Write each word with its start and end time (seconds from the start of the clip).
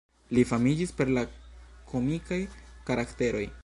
Li 0.37 0.43
famiĝis 0.51 0.93
per 1.01 1.13
la 1.19 1.25
komikaj 1.93 2.43
karakteroj. 2.91 3.49